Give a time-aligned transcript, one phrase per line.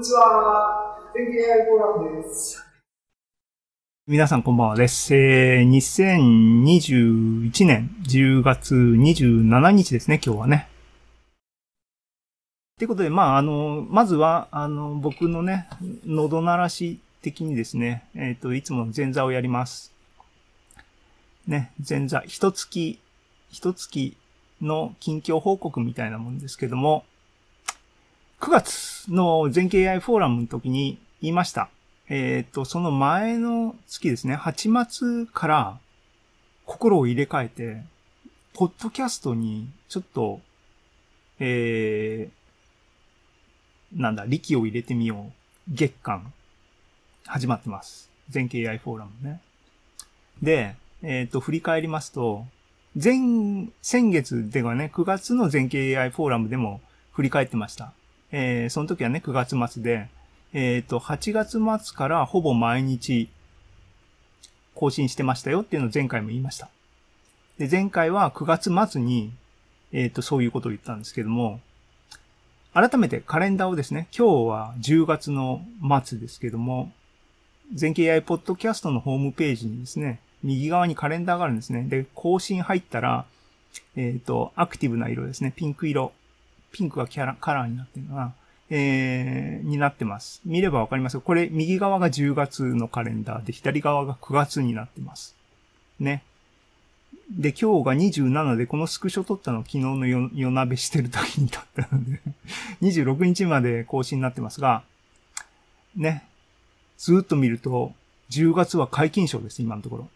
[0.00, 0.96] こんにちは。
[1.12, 2.64] 天気 AI フォーラムです。
[4.06, 5.14] 皆さんこんばんはです。
[5.14, 10.70] えー、2021年10月27日ですね、今日はね。
[12.78, 15.68] ということで、まあ、あの、まずは、あの、僕のね、
[16.06, 19.92] 喉鳴らし的にですね、えっ、ー、と、いつも前座をやります。
[21.46, 22.98] ね、前座、一月、
[23.50, 24.16] 一月
[24.62, 27.04] の近況報告みたいなもんですけども、
[28.40, 31.68] 9月の全経 AI フォーラムの時に言いました。
[32.08, 35.78] えっ、ー、と、その前の月ですね、8月から
[36.64, 37.82] 心を入れ替えて、
[38.54, 40.40] ポッドキャストにちょっと、
[41.38, 45.32] えー、なんだ、力を入れてみよう。
[45.68, 46.32] 月間、
[47.26, 48.08] 始まってます。
[48.30, 49.42] 全経 AI フォーラムね。
[50.42, 52.46] で、えっ、ー、と、振り返りますと、
[52.94, 56.80] 前、先月ではね、9月の全経 AI フォーラムでも
[57.12, 57.92] 振り返ってました。
[58.32, 60.08] えー、その時はね、9月末で、
[60.52, 63.28] えっ、ー、と、8月末からほぼ毎日
[64.74, 66.68] 更新してましたよっていうのを前回も言いました。
[67.58, 69.32] で、前回は9月末に、
[69.92, 71.60] えっ、ー、と、そういうことを言ったんですけども、
[72.72, 75.62] 改めてカレンダーをですね、今日は10月の
[76.04, 76.92] 末ですけども、
[77.74, 81.84] 全景 AI ポッドキャストのホームページにですね、右側にカレンダーがあるんですね。
[81.88, 83.26] で、更新入ったら、
[83.96, 85.52] えっ、ー、と、アクティブな色ですね。
[85.54, 86.12] ピンク色。
[86.72, 88.32] ピンクがキャラ、カラーになってるのが、
[88.70, 90.40] えー、になってます。
[90.44, 95.36] 見ればわかりますこれ、右側が10月のカレンダーで、左側が9月になってます。
[95.98, 96.22] ね。
[97.30, 102.20] で、今日が27で、このスクショ撮ったの昨日の夜夜鍋してる時に撮ったので
[102.82, 104.82] 26日まで更新になってますが、
[105.96, 106.24] ね。
[106.98, 107.94] ずっと見ると、
[108.30, 110.08] 10月は解禁賞です、今のところ。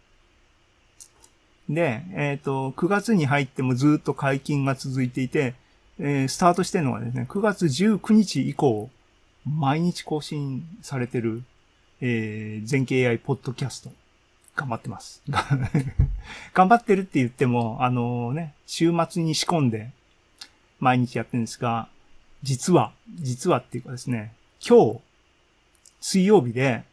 [1.69, 5.55] で、えっ、ー、と、9月に入ってもずっと解禁が続いていて、
[5.99, 8.91] えー、スタートしてるのはですね、9月19日以降、
[9.47, 11.43] 毎日更新されてる、
[12.01, 13.91] えー、全景 AI ポッドキャスト。
[14.57, 15.23] 頑張ってます。
[16.55, 19.91] 頑張ってるって言っても、あのね、週末に仕込んで、
[20.81, 21.89] 毎日やってるんですが、
[22.43, 24.33] 実は、実はっていうかですね、
[24.67, 25.01] 今日、
[26.01, 26.85] 水曜日で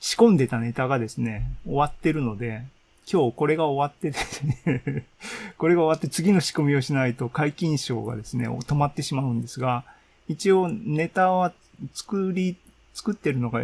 [0.00, 2.64] 仕込んでたネタがですね、終わってるので、
[3.10, 5.06] 今日これが終わってですね
[5.56, 9.84] これが終わって次の仕込みをしないと解禁賞がですね、止まってしまうんですが、
[10.28, 11.54] 一応ネタは
[11.94, 12.56] 作り、
[12.92, 13.62] 作ってるのが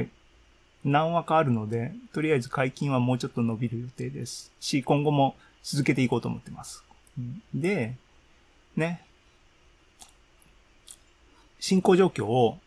[0.83, 4.51] 何話かあるので、とりあえず解禁はもうちょっと伸びる予定です。
[4.61, 6.83] し、今後も続けていこうと思ってます。
[7.55, 7.97] で、
[8.77, 9.03] ね、
[11.61, 12.59] 進行状況を、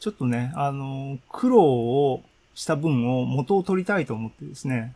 [0.00, 2.22] ちょっとね、あの、苦労を
[2.54, 4.94] した分を元を取りたいと思ってですね、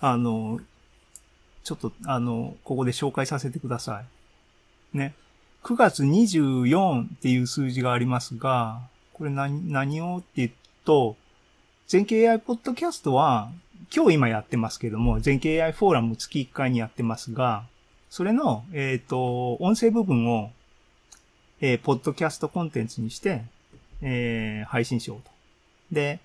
[0.00, 0.60] あの、
[1.64, 4.02] ちょっと、あの、ここで紹介させてくださ
[4.94, 4.96] い。
[4.98, 5.14] ね。
[5.62, 8.80] 9月24っていう数字がありますが、
[9.12, 10.50] これ何、何をって言う
[10.84, 11.16] と、
[11.86, 13.50] 全景 AI ポッドキャストは、
[13.94, 17.64] 今日今やってますけども、全景 AI フォーラム月1回にやってますが、
[18.08, 20.50] それの、えっ、ー、と、音声部分を、
[21.60, 23.42] えー、ポッドキャストコンテンツにして、
[24.02, 25.30] えー、配信しようと。
[25.92, 26.20] で、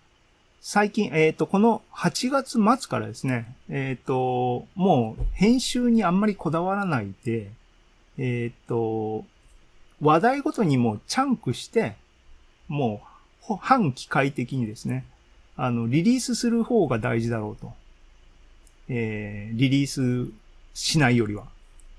[0.67, 7.51] 最近、えっ、ー、と、この8月末からですね、えっ、ー、と、もう編集にあんまりこだわらないで、
[8.17, 9.25] えっ、ー、と、
[10.01, 11.93] 話題ごとにもうチャンクして、
[12.67, 12.99] も
[13.47, 15.05] う、半機械的にですね、
[15.55, 17.71] あの、リリースする方が大事だろうと。
[18.89, 20.31] えー、リリース
[20.73, 21.43] しないよりは。
[21.43, 21.47] っ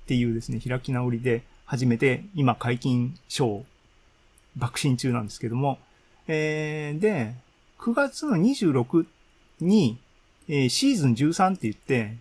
[0.07, 3.63] ていうですね、開き直りで始めて、今解禁賞、
[4.57, 5.79] 爆心中なんですけども、
[6.27, 7.33] えー、で、
[7.79, 9.05] 9月の26
[9.61, 9.97] に、
[10.47, 12.17] えー、シーズン13って言って、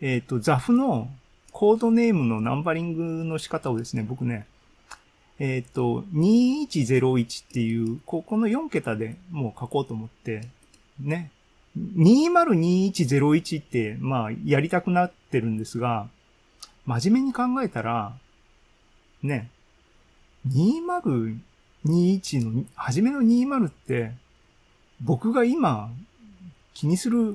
[0.00, 1.08] えっ、ー、と、ザフの
[1.52, 4.46] コードネームのナンバリングの仕方をですね、僕ね、
[5.38, 10.48] えっ、ー、と、2101っていう、ここの4桁でもう書こうと思って、
[11.00, 11.30] ね。
[11.76, 16.08] 202101って、まあ、やりたくなってるんですが、
[16.86, 18.16] 真面目に考えたら、
[19.22, 19.50] ね、
[20.48, 21.40] 2021
[22.44, 24.12] の、初めの20って、
[25.00, 25.90] 僕が今
[26.74, 27.34] 気にする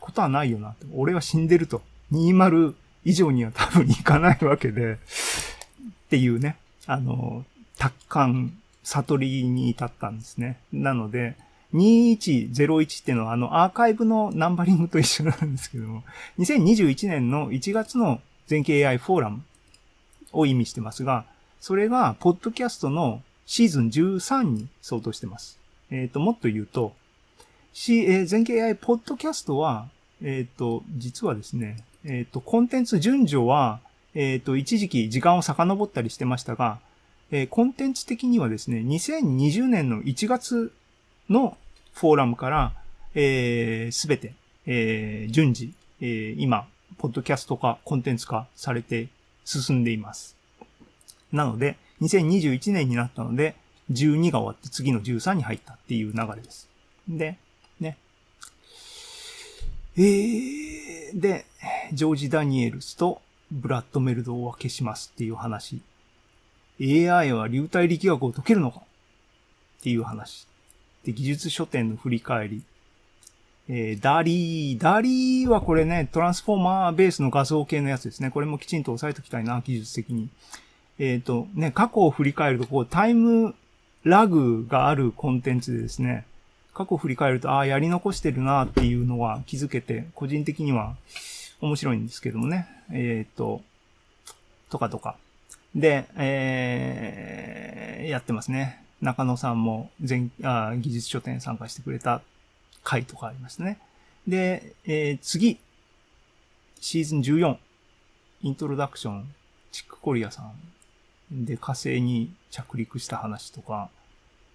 [0.00, 0.74] ことはないよな。
[0.94, 1.82] 俺は死んでると。
[2.12, 4.96] 20以上には多分いかないわけで、っ
[6.10, 6.56] ていうね、
[6.86, 7.44] あの、
[7.78, 8.52] 達観、
[8.84, 10.58] 悟りに至ったんですね。
[10.72, 11.36] なので、
[11.74, 16.02] 2101っていうのはあのアーカイブのナンバリングと一緒なんですけども、
[16.38, 19.42] 2021年の1月の全景 AI フォーラム
[20.32, 21.24] を意味してますが、
[21.60, 25.61] それが、ポッドキャストのシーズン13に相当してます。
[25.92, 26.94] えっ、ー、と、もっと言うと、
[27.74, 29.88] し、えー、全景 AI ポッドキャストは、
[30.22, 33.80] えっ、ー、と、実はですね、えっ、と、コンテンツ順序は、
[34.14, 36.80] えっ、と、一時期時間を遡ったりしてましたが、
[37.30, 40.70] えコンテンツ的にはですね、2020年の1月
[41.30, 41.56] の
[41.94, 42.72] フォーラムから、
[43.14, 44.34] えすべて、
[44.66, 45.72] え順次、
[46.02, 46.68] え今、
[46.98, 49.08] ポッドキャスト化、コンテンツ化されて
[49.46, 50.36] 進んでいます。
[51.32, 53.54] なので、2021年になったので、
[53.92, 56.68] 12が終わって次の13に入ったっていう流れです。
[57.08, 57.38] で、
[57.80, 57.98] ね。
[59.96, 61.44] えー、で、
[61.92, 65.80] ジョージ・ダニエルスとブラッド・メルドを消しますっていう話。
[66.80, 70.46] AI は流体力学を解けるのかっていう話。
[71.04, 72.62] で、技術書典の振り返り。
[73.68, 78.30] えー、 DALL-E、DALL-E はこれね、トランスフォーマーベースの画像系のやつですね。
[78.30, 80.28] これもきちんと押さえておきたいな、技術的に。
[80.98, 83.54] えっ、と、ね、過去を振り返ると、こう、タイム
[84.04, 86.26] ラグがあるコンテンツでですね、
[86.74, 90.96] 過去振り返ると、ああ、やり残してるなっていうのは気づけて、個人的には
[91.60, 92.66] 面白いんですけどもね。
[92.90, 93.60] えっ、と、
[94.70, 95.16] とかとか。
[95.74, 98.82] で、えー、やってますね。
[99.00, 102.22] 中野さんも全あ技術書店参加してくれた
[102.84, 103.78] 回とかありましたね。
[104.26, 105.58] で、えー次、
[106.80, 107.56] シーズン14、
[108.42, 109.34] イントロダクション、
[109.72, 110.52] チックコリアさん
[111.32, 113.88] で火星に着陸した話とか、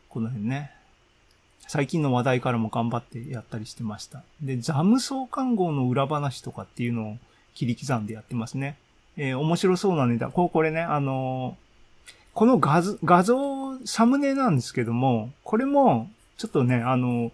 [0.09, 0.71] この辺ね。
[1.68, 4.24] 最近の話題からも頑張ってやったりしてました。
[4.41, 7.18] で、ザム総監号の裏話とかっていうのを
[7.56, 8.77] 切り刻んでやってますね。
[9.18, 10.29] えー面白そうなネタ。
[10.29, 11.68] こう、これね、あのー
[12.33, 16.07] この画像、画像、サムネなんですけども、これも、
[16.38, 17.31] ちょっとね、あのー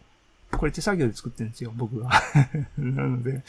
[0.58, 2.10] これ手作業で作ってるんですよ、僕が。
[2.78, 3.44] なので、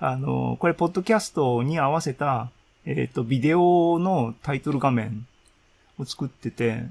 [0.00, 2.50] あのこれ、ポッドキャストに合わせた、
[2.84, 5.26] えっ、と、ビデオのタイトル画面
[5.98, 6.84] を作ってて、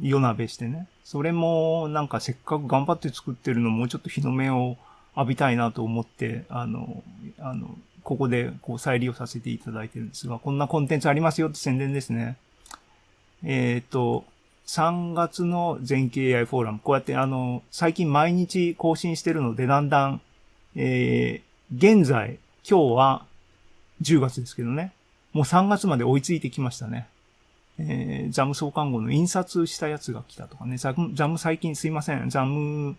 [0.00, 0.88] 夜鍋してね。
[1.04, 4.76] それも、なんかせっかく頑張って作ってるのもうちょっと日の目を
[5.16, 7.02] 浴びたいなと思って、あの、
[7.38, 12.36] あの、ここでこう再利用させていただいてるんですが、こんなコンテンツありますよって宣伝ですね。
[13.44, 14.24] えっ、と、
[14.66, 20.20] 3月の全景 AI フォーラム、こうやってあの、最近毎日更新してるので、だんだん、
[20.76, 23.26] えー、現在、今日は
[24.02, 24.92] 10月ですけどね、
[25.32, 27.08] もう3月まで追いついてきましたね。
[27.78, 32.96] えー、ザム創刊号の印刷したやつが来たとかね、ザムザム最近すいません、ザム、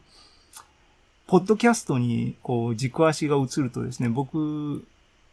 [1.28, 4.86] ポッドキャストにこう軸足が移るとですね、僕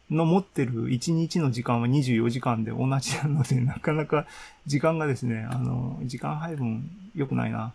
[0.09, 4.27] の持ってる1日の時間は24時間で同じなので、 なかなか
[4.65, 7.73] 時間がですね、あの、時間配分良くないな、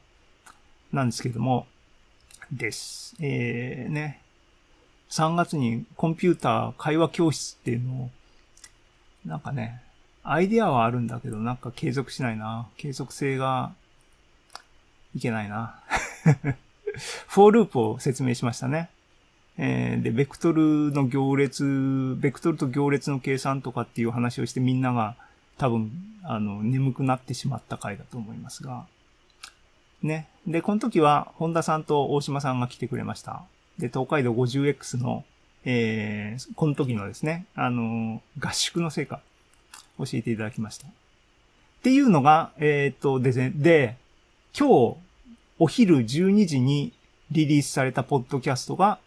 [0.93, 1.67] なんですけども、
[2.51, 3.17] です。
[3.21, 4.21] えー、ね、
[5.11, 8.11] 3月にコンピューター会話教室っていうのを、
[9.25, 9.83] なんかね、
[10.29, 12.67] アイデアはあるんだけど、なんか継続しないな。
[12.77, 13.73] 継続性が
[15.15, 15.79] いけないな。
[17.29, 18.91] for loop を説明しましたね。
[19.59, 25.17] えーで、ベクトルの行列、ベクトルと行列の計算とかっていう話をしてみんなが
[25.59, 25.91] 多分、
[26.23, 28.87] あの、眠くなってしまった回だと思いますが。
[30.03, 30.29] ね。
[30.47, 33.45] で、この時は、本田さんと大島さんが来てくれました。
[33.79, 35.25] で、東海道 50X の、
[35.65, 39.21] えー、この時のですね、あの、合宿の成果、
[39.99, 40.87] 教えていただきました。
[40.87, 40.91] っ
[41.83, 43.97] ていうのが、えーっと、で、で、
[44.59, 44.97] 今日、
[45.59, 46.93] お昼12時に
[47.31, 48.99] リリースされたポッドキャストが、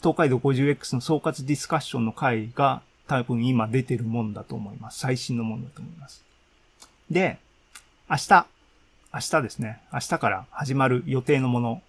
[0.00, 4.98] 東海道 50X の総括ディスカッションの回が多分今出てるもんだと思います。
[4.98, 6.24] 最新のもんだと思います。
[7.10, 7.38] で、
[8.10, 8.46] 明日、
[9.14, 9.80] 明日ですね。
[9.92, 11.82] 明日から始まる予定のもの。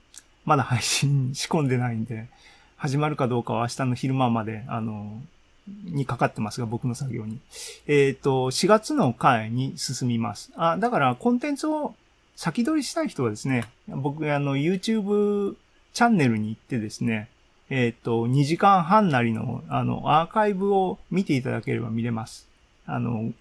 [0.45, 2.27] まだ配信仕込んでないんで、
[2.75, 5.21] 始まるかどうかは明日の昼間まで、あの、
[5.67, 7.39] にかかってますが、僕の作業に。
[7.87, 10.51] えっ、と、4月の回に進みます。
[10.55, 11.95] あ、だからコンテンツを
[12.35, 15.55] 先取りしたい人はですね、僕、あの、YouTube
[15.93, 17.29] チャンネルに行ってですね、
[17.69, 22.47] えっ、と、2時間半なりの、あの、アーカイブを見ていただければ見れます。
[22.85, 23.31] あの、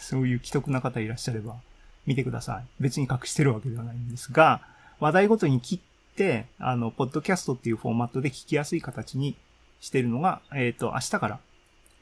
[0.00, 1.56] そういう既得な方いらっしゃれば
[2.06, 2.64] 見てください。
[2.80, 4.62] 別に隠してるわけではないんですが、
[4.98, 9.36] 話題ごとに切って、あの、ポッドキャストっていうフォーマットで聞きやすい形に
[9.80, 11.38] してるのが、えっ、と、明日から、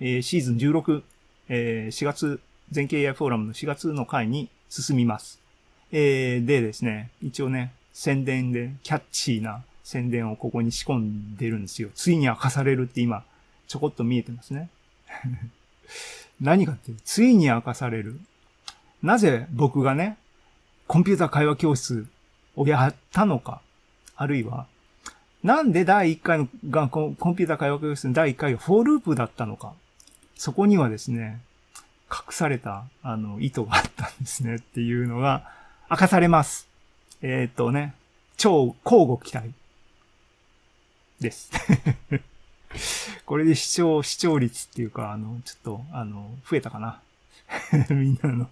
[0.00, 1.02] えーシーズン16、
[1.48, 2.40] えー4月、
[2.70, 5.40] 全景 AI フォーラムの4月の回に進みます。
[5.90, 11.88] えーでですね、一応ね、宣伝で、キャッチーな宣伝をここに仕込んでるんですよ。
[11.94, 13.24] ついに明かされるって今、
[13.66, 14.70] ちょこっと見えてますね。
[16.40, 18.20] 何かって、ついに明かされる。
[19.02, 20.16] なぜ僕がね、
[20.86, 22.06] コンピューター会話教室
[22.54, 23.60] をやったのか、
[24.14, 24.66] あるいは、
[25.42, 29.72] なんで第1回のがコンコンピューター会話教室の第1回が for loop だったのか。
[30.38, 31.40] そこにはですね、
[32.10, 35.50] 隠された、あの、意図があったんですねっていうのが
[35.90, 36.68] 明かされます。
[37.22, 37.94] えーっとね、
[38.36, 39.50] 超乞うご期待
[41.18, 41.50] です。
[43.26, 47.00] これで視聴、視聴率っていうか、あの、ちょっと、あの、増えたかな。
[47.90, 48.48] みんなの。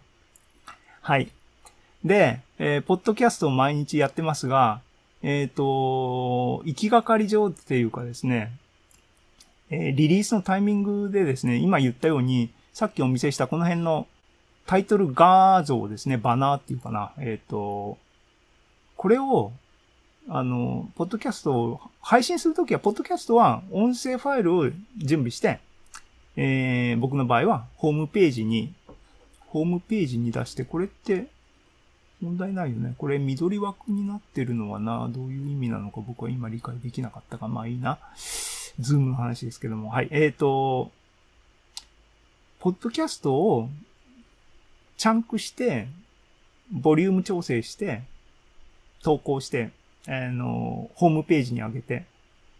[1.02, 1.30] はい。
[2.04, 4.80] で、えー、ポッドキャストを毎日やってますが、
[5.22, 8.50] えっ、と、行きがかり上っていうかですね、
[9.70, 14.06] えリリースのタイミングでですね、今言ったように、さっきお見せしたこの辺の
[14.66, 17.99] タイトル画像ですね、バナーっていうかな、えっ、と、
[18.96, 19.52] これを、
[20.28, 25.61] あの、ポッドキャストを配信するときは、ポッドキャストは音声ファイルを準備して、
[26.37, 28.75] えー、僕の場合はホームページに、
[29.46, 31.26] ホームページに出して、これって
[32.20, 32.94] 問題ないよね。
[32.99, 37.49] これ緑枠になってるのはな、どういう意味なのか僕は今理解できなかったか。
[37.49, 37.99] まあいいな。
[38.80, 39.90] ズームの話ですけども。
[39.90, 40.09] はい。
[40.11, 40.90] えっ、ー、と、
[42.59, 43.68] ポッドキャストを
[44.97, 45.88] チャンクして、
[46.71, 48.02] ボリューム調整して、
[49.02, 49.71] 投稿して、
[50.06, 52.04] あの、ホームページに上げて、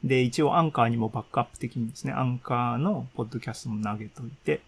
[0.05, 4.61] で、一応アンカーにもバックアップ的にですね、アンカーのポッドキャストも投げといて、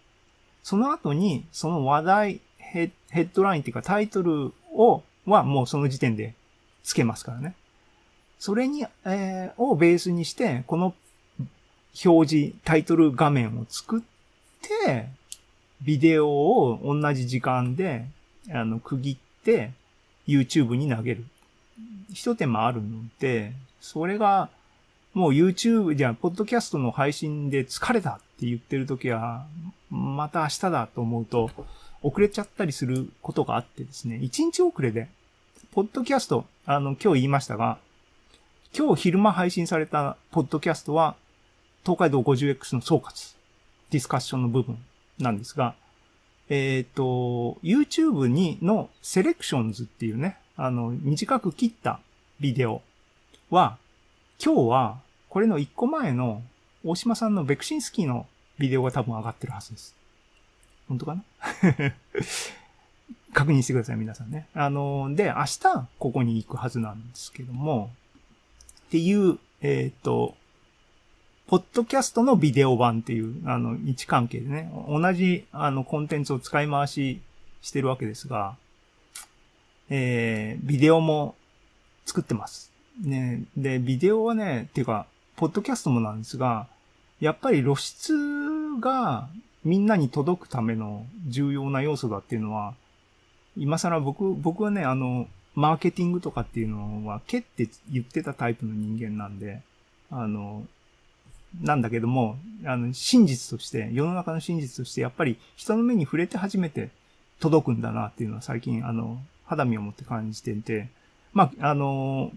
[0.63, 6.33] その後に、その話題、ヘヘッドラインっていうかタイトルを、はもうその時点で
[6.83, 7.55] つけますからね。
[8.39, 10.93] それに、えー、をベースにして、この
[12.05, 14.01] 表示、タイトル画面を作っ
[14.85, 15.09] て、
[15.81, 18.05] ビデオを同じ時間で、
[18.51, 19.71] あの、区切って、
[20.27, 21.25] YouTube に投げる。
[22.13, 24.49] 一手間あるので、それが、
[25.13, 29.45] もう YouTube、じゃあ、ポッドキャストの配信で疲れたって言ってるときは、
[29.89, 31.49] また明日だと思うと、
[32.01, 35.09] 遅れちゃったりすることがあってですね、一日遅れで、
[35.71, 37.79] ポッドキャスト、あの、今日言いましたが、
[38.77, 41.15] 今日昼間配信されたポッドキャストは、
[41.83, 43.35] 東海道 50X の総括、
[43.89, 44.77] ディスカッションの部分
[45.19, 45.75] なんですが、
[46.49, 51.99] えっ、と、YouTube にのセレクションズっていうね、あの、短く切った
[52.39, 52.81] ビデオ
[53.49, 53.77] は、
[54.43, 56.41] 今日は、これの一個前の、
[56.83, 58.25] 大島さんのベクシンスキーの
[58.57, 59.95] ビデオが多分上がってるはずです。
[60.87, 61.23] 本当かな？
[63.31, 64.47] 確認してください、皆さんね。
[64.53, 67.91] あの、で、明日、ここに行くはずなんですけども、
[68.87, 70.35] っていう、えっ、と、
[71.49, 77.21] ポッドキャストのビデオ版っていう、あの、位置関係でね、同じ、あの、コンテンツを使い回し
[77.63, 78.55] してるわけですが、
[79.89, 81.33] えー、ビデオも
[82.05, 82.71] 作ってます。
[83.03, 86.67] ね、で、ビデオはね、っていうか、ポッドキャストもなんですが、
[87.19, 88.13] やっぱり露出
[88.79, 89.27] が
[89.63, 92.75] みんなに届くための重要な要素だっていうのは、
[93.57, 99.63] 今更僕、僕はね、あの、マーケティングとかっていうのは、けって言ってたタイプの人間なんで、
[100.11, 100.63] あの、
[101.61, 106.89] なんだけども、あの、真実として、世の中の真実として、やっぱり人の目に触れて初めて
[107.39, 110.89] 届くんだなっていうのは最近、あの、肌身を持って感じてて、
[111.33, 112.31] まあ、あの、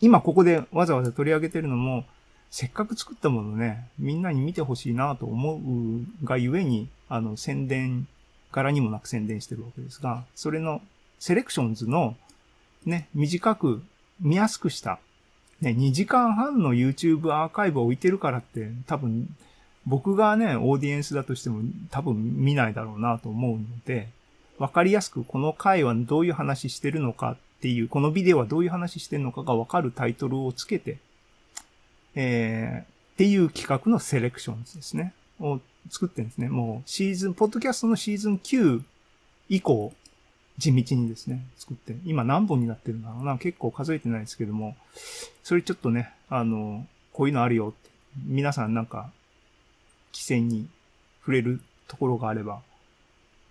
[0.00, 2.04] 今ここでわざわざ取り上げてるのも、
[2.50, 8.06] せっかく作ったものね、みんなに見てほしいなと思うがゆえに、あの、宣伝、
[8.52, 10.80] 柄にもなく宣伝してるわけですが、それの
[11.18, 12.16] セレクションズの
[12.84, 13.82] ね、短く
[14.20, 14.98] 見やすくした、
[15.60, 19.28] ね、2時間半の YouTube アーカイブを置いてるからって、多分、
[19.86, 21.60] 僕がね、オーディエンスだとしても
[21.90, 24.08] 多分見ないだろうなと思うので、
[24.58, 30.98] わかりやすくこの回はどういう話してるのかっていう、このビデオはどういう話してるのかがわかるタイトルをつけて、
[32.14, 32.86] えー、っ
[33.16, 35.14] ていう企画のセレクションですね。
[35.40, 35.60] を
[35.90, 36.48] 作ってるんですね。
[36.48, 38.82] もうシーズン、ポッドキャストのシーズン9
[39.48, 39.92] 以降、
[40.58, 44.76] 地道にですね、作って、今何本になってるんだろうな、結構数えてないですけども、
[45.42, 47.90] それちょっとね、あの、こういうのあるよって、
[48.26, 49.10] 皆さんなんか、
[50.12, 50.68] 規制に
[51.20, 52.60] 触れるところがあれば、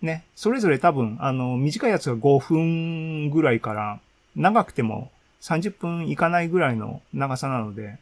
[0.02, 4.00] ね、それぞれ多分、あの、短いやつが5分ぐらいから、
[4.34, 5.10] 長くても
[5.40, 7.98] 30分いかないぐらいの長さなので、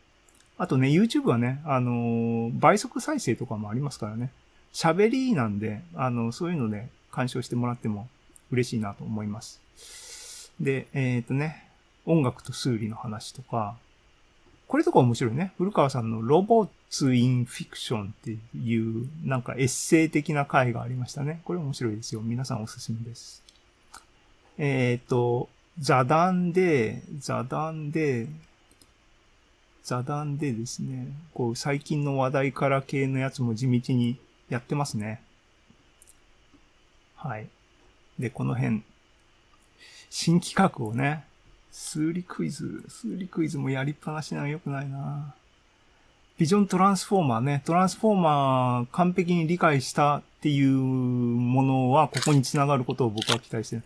[0.56, 4.30] あとね、YouTube はね、あの倍速再生とかもありますからね。
[4.72, 8.08] 喋りなんで、あの、そういうので鑑賞してもらっても
[8.54, 9.60] 嬉しいなと思います。
[10.60, 11.68] で、えっ、とね、
[12.06, 13.76] 音楽と数理の話とか、
[14.66, 15.52] これとか面白いね。
[15.58, 21.40] 古川さんのロボッツ・イン・フィクションっていう、なんかエッセイ的な回がありましたね。
[21.44, 22.22] これ面白いですよ。
[22.22, 23.42] 皆さんおすすめです。
[24.58, 28.28] えっ、と、座談で、座談で、
[29.82, 34.18] 座談でですね、こう最近の話題から系のやつも地道に
[34.48, 35.20] やってますね。
[37.16, 37.48] はい。
[38.18, 38.82] で、この辺、
[40.10, 41.24] 新企画をね、
[41.70, 45.34] 数理クイズ、数理クイズもやりっぱなしなの良くないな
[46.36, 53.82] ビジョントランスフォーマーね、トランスフォーマー完璧に理解したっていうものはここにつながることを僕は期待してる。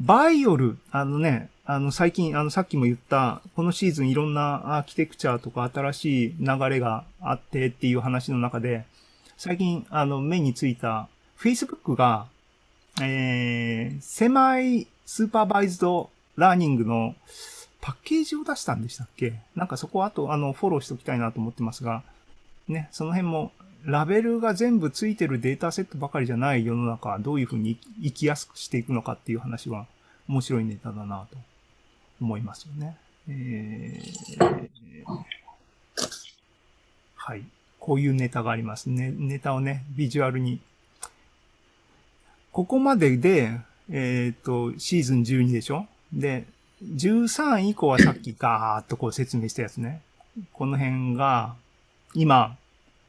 [0.00, 8.84] バイオル、あのね、あの最近、あのさっきも言った、このシーズンいろんなアーキテクチャとか新しい流れがあってっていう話の中で、
[9.36, 12.26] 最近あの目についた Facebook が、
[13.00, 17.14] えー、 semi-supervised learning の
[17.80, 19.34] パッケージを出したんでしたっけ？
[19.56, 22.02] なんかそこはあと、あの、フォローしておきたいなと思ってますが、
[22.68, 23.50] ね、その辺も、
[23.84, 29.86] ラベルが全部ついてるデータセットばかりじゃない世の中、どういうふうに生きやすくしていくのかっていう話は
[30.28, 31.36] 面白いネタだなと
[32.20, 32.96] 思いますよね。
[33.28, 35.04] えー、
[37.16, 37.42] はい。
[37.80, 39.12] こういうネタがありますね。
[39.16, 40.60] ネタをね、ビジュアルに。
[42.52, 43.58] ここまでで、
[43.90, 45.86] えっ、と、シーズン12でしょ？
[46.12, 46.44] で、
[46.84, 50.02] 13以降はさっきガーッとこう説明したやつね。
[50.52, 51.54] この辺が、
[52.14, 52.56] 今、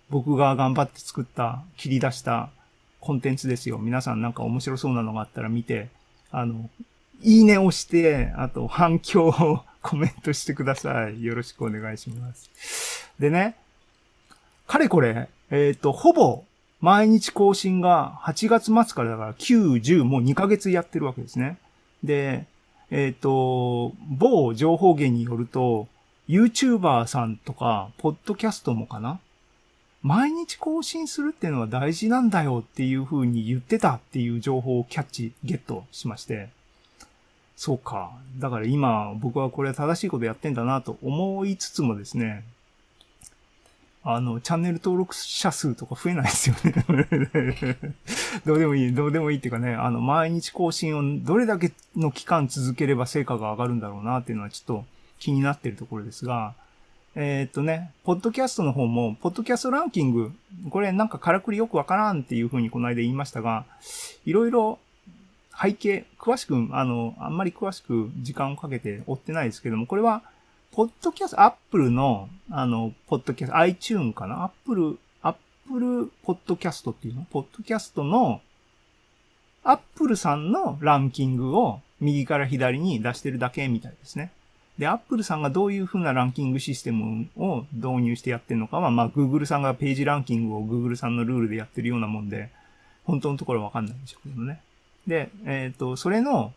[0.09, 2.51] 僕が頑張って作った、切り出した
[3.01, 3.79] コンテンツですよ。
[3.79, 5.89] 皆さんなんか面白そうなのがあったら見て、
[6.31, 6.69] あの、
[7.21, 11.21] いいねをして、あと反響をコメントしてください。
[11.21, 13.11] よろしくお願いします。
[13.19, 13.55] でね、
[14.67, 16.45] かれこれ、えっ、と、ほぼ
[16.83, 21.57] 毎日更新が8月末からだから9、10、もう2ヶ月やってるわけですね。
[22.03, 22.45] で、
[22.91, 25.87] えっ、と、某情報源によると、
[26.27, 29.21] YouTuber さんとか、ポッドキャストもかな
[30.01, 36.49] 毎日更新するっていうのは大事なんだよっていう風に言ってたっていう情報をキャッチ、ゲットしまして、
[37.55, 38.11] そうか。
[38.39, 42.43] だから今僕はこれ正しいことやってんだなと思いつつもですね、
[44.05, 46.85] あの、チャンネル登録者数とか増えないですよね。
[48.45, 54.85] どうでもいい、どうでもいいっていうかね、あの、毎日更新をどれだけの期間続ければ成果が上がるんだろうなっていうのはちょっと
[55.19, 56.53] 気になってるところですが、
[57.15, 60.33] えーっとね、ポッドキャストの方も、ポッドキャストランキング、
[60.69, 63.65] これなんかからくりよくわからんっていうふうにこの間言いましたが、
[64.25, 64.79] いろいろ
[65.61, 70.23] 背景、詳しく、あの、あんまり詳しく時間をかけて追ってないですけども、これは、
[70.73, 74.43] ポッドキャスト、アップルの、あの、ポッドキャスト、iTune かな？
[74.43, 75.35] アップル、アッ
[75.67, 77.27] プルポッドキャストっていうの？
[77.29, 78.41] ポッドキャストの、
[79.63, 84.31] アップルさんのランキングを右から左に出してるだけみたいですね。
[84.79, 92.49] で、アップルさんがどういう風なランキングシステムを導入してやってるのかは、まあ、Google さんがページランキングを Google さんのルールでやってるようなもんで、
[93.03, 94.59] 本当のところわかんないんでしょうけどね。
[95.05, 96.51] で、えっ、と、それの、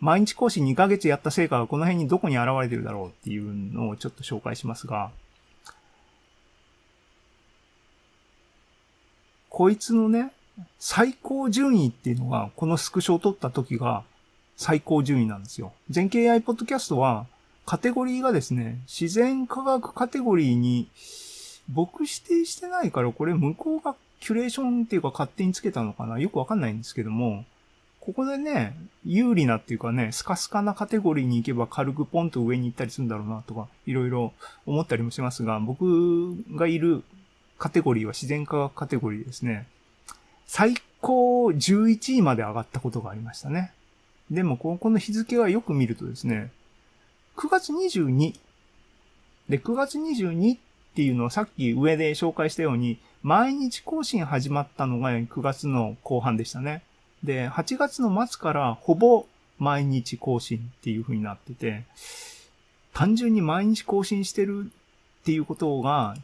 [0.00, 5.10] 毎日講師2ヶ月やった成果がこの辺にどこに現れてるだろうっていうのをちょっと紹介しますが、
[9.48, 10.32] こいつのね、
[10.78, 14.04] 最高順位っていうのが、このスクショを取った時が
[14.56, 15.72] 最高順位なんですよ。
[15.90, 17.26] 全景 AI ポッドキャストは、
[17.66, 20.88] カテゴリーがですね、自然科学カテゴリーに、
[21.68, 26.18] 僕指定してないから、これ向こうがキュレーションっていうか勝手につけたのかな？
[26.18, 27.44] よくわかんないんですけども、
[28.10, 34.32] ここでね、有利なっていうかね、スカスカなカテゴリーに行けば軽くポンと上に行ったりするんだろうなとか、いろいろ
[34.66, 37.04] 思ったりもしますが、僕がいる
[37.56, 39.68] カテゴリーは自然科学カテゴリーですね。
[40.48, 43.72] 最高11位まで上がったことがありましたね。
[44.28, 46.50] でも、ここの日付はよく見るとですね、
[47.36, 48.34] 9月22。
[49.48, 50.58] で、9月22っ
[50.96, 56.82] ていうのはさっき上で紹介したように、毎日更新始まったのが9月の後半でしたね。
[57.24, 59.26] で、8月の末からほぼ
[59.58, 61.84] 毎日更新っていう風になってて、
[62.92, 64.70] 単純に毎日更新してる
[65.20, 66.16] っていうことが、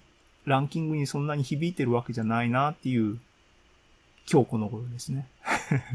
[0.46, 3.18] ランキングにそんなに響いてるわけじゃないなっていう、
[4.30, 5.26] 今日この頃ですね。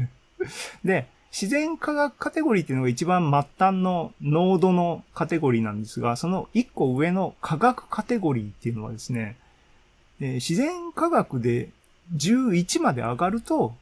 [0.84, 9.36] で、自然科学カテゴリーっていうのが一番末端のノードのカテゴリーなんですが、その一個上の科学カテゴリーっていうのはですね、
[10.20, 11.70] えー自然科学で
[12.14, 13.74] 11まで上がると、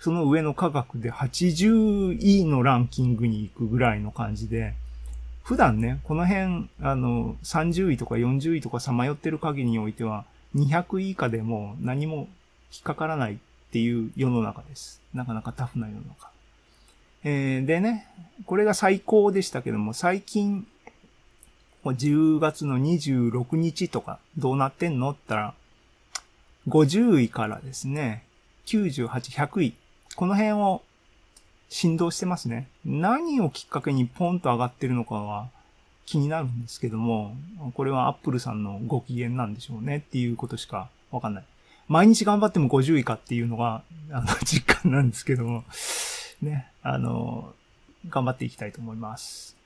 [0.00, 4.74] その上の科学で80位のランキングに行くぐらいの感じで、
[5.44, 10.24] 普段ね、この辺、あの、30位とか40位とかさまよってる限りにおいては、
[10.56, 12.28] 200位以下でも何も
[12.72, 13.36] 引っかからないっ
[13.72, 15.02] ていう世の中です。
[15.12, 16.30] なかなかタフな世の中。
[17.22, 18.06] えーでね、
[18.46, 20.66] これが最高でしたけども、最近、
[21.84, 25.10] 10月の26日とかどうなってんの？
[25.10, 25.54] って言ったら、
[26.68, 28.24] 50位からですね、
[28.64, 29.74] 98、100位。
[30.16, 30.82] この辺を
[31.68, 32.68] 振動してますね。
[32.84, 35.48] 何をきっかけにポンと上がってるのかは
[36.04, 37.36] 気になるんですけども、
[37.74, 41.44] これはアップルさんのご機嫌なんでしょうねっていうことしかわかんない。
[41.86, 45.64] 毎日頑張っても50位かっていうのが、あの、 実感なんですけども、
[46.42, 47.54] ね、あの、
[48.08, 49.56] 頑張っていきたいと思います。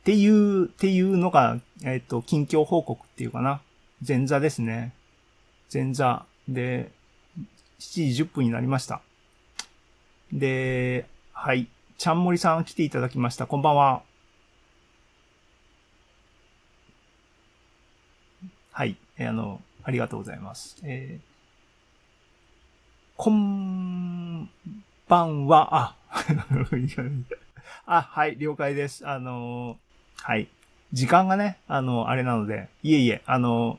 [0.00, 3.60] っていう、っていうのが、えっ、と、近況報告っていうかな。
[4.06, 4.92] 前座ですね。
[5.72, 6.90] 前座で、
[7.80, 9.02] 7時10分になりました。
[10.32, 11.68] で、はい。
[11.98, 13.46] ちゃんもりさん来ていただきました。
[13.46, 14.02] こんばんは。
[18.72, 18.96] はい。
[19.18, 20.76] えーあの、ありがとうございます。
[20.82, 21.36] えー
[23.16, 24.50] こん
[25.08, 25.96] ばんは、あ、
[27.86, 29.08] あ、はい、了解です。
[29.08, 30.48] あのーはい。
[30.92, 33.78] 時間がね、あの、あれなので、いえいえ、あの、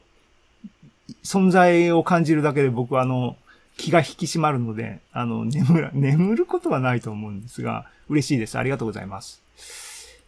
[1.24, 3.36] 存在を感じるだけで僕はあの、
[3.78, 8.58] 気が引き締まるので、あの、眠ら、眠ることはないと思うんですが、嬉しいです。
[8.58, 9.42] ありがとうございます。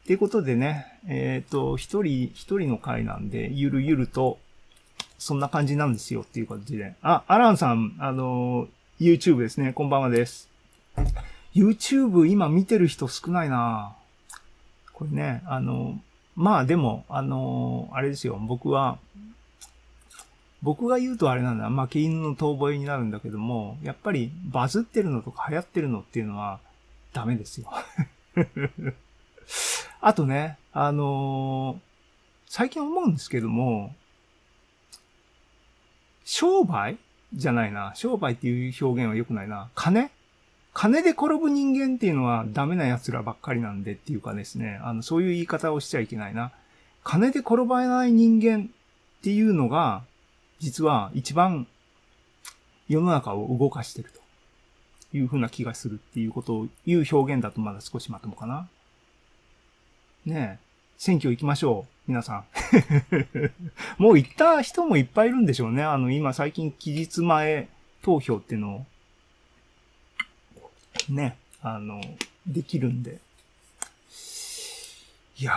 [0.06, 4.40] ということでね、えっ、と、一人、一人の回なんで、ゆるゆると、
[5.18, 6.96] そんな感じなんですよっていう感じで。
[7.02, 8.68] あ、アランさん、あの、
[9.00, 9.74] YouTube ですね。
[9.74, 10.50] こんばんはです。
[11.54, 13.96] YouTube 今見てる人少ないな
[14.94, 16.00] これね、あの、
[16.36, 18.40] まあでも、あの、あれですよ。
[18.42, 18.98] 僕は、
[20.62, 21.69] 僕が言うとあれなんだ。
[21.69, 26.60] まあ、毛犬の遠吠えになるんだけども、やっぱりバズってるのとか流行ってるのっていうのは
[27.13, 27.69] ダメですよ。
[30.02, 31.89] あとね、あのー
[32.52, 33.93] 最近思うんですけども、
[36.26, 36.98] 商売
[37.32, 37.91] じゃないな。
[37.93, 39.69] 商売っていう表現は良くないな。
[39.76, 40.10] 金？
[40.74, 46.52] 金で転ぶ人間っていうのはダメな奴らばっかりなんでっていうかですね、あの、そういう言い方をしちゃいけないな。
[47.04, 50.04] 金で転ばない人間っていうのが、
[50.60, 51.67] 実は一番
[52.88, 54.12] 世の中を動かしてる
[55.12, 58.67] というふうな気がするっていうことを言う表現だとまだ少しまともかな。
[60.26, 60.63] ねえ、
[60.98, 61.91] 選挙行きましょう。
[62.08, 62.45] 皆さん。
[64.02, 65.84] もう行った人もいっぱいいるんでしょうね。
[65.84, 67.69] あの、今最近期日前
[68.02, 68.86] 投票っていうのを、
[71.10, 72.02] ね、あの、
[72.45, 73.19] できるんで。
[75.38, 75.54] いや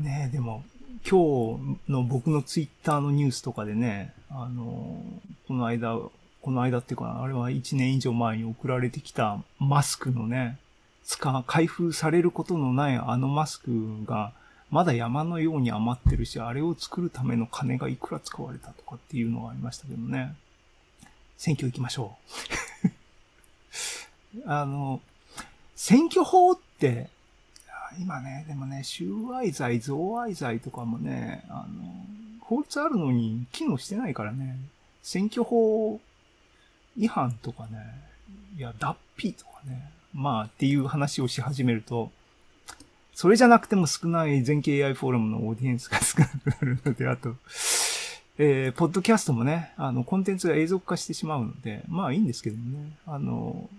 [0.00, 0.64] ー、ねでも、
[1.08, 5.00] 今日の僕のツイッターのニュースとかでね、あの、
[5.46, 5.96] この間、
[6.42, 10.58] この間っていうか、あれは1年以上前に送られてきたマスクのね、
[11.04, 14.32] 使、開封されることのないあのマスクが、
[14.72, 20.34] まだ山のように余ってるし、あれを作るための金がいくら使われたとかっていうのがありましたけどね。
[21.36, 22.16] 選挙行きましょ
[24.42, 24.42] う。
[24.50, 25.00] あの、
[25.76, 27.10] 選挙法って、
[27.98, 32.06] 今ね、でもね、収賄罪、贈賄罪とかもね、あの、
[32.40, 34.56] 法律あるのに機能してないからね、
[35.02, 36.00] 選挙法
[36.96, 37.78] 違反とかね、
[38.56, 42.10] いや、脱皮とかね、まあっていう話をし始めると、
[43.14, 47.34] それじゃなくても少ない全景 AI フォーラムのオーディエンスが少なくなるので、あと、
[48.38, 53.70] えー、ポッドキャストもね、あの、コンテンツが永続化してしまうので、まあいいんですけどね、あの、